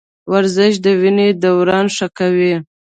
[0.31, 2.53] ورزش د وینې دوران ښه کوي.